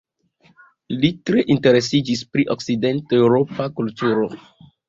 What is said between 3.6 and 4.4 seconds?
kulturo.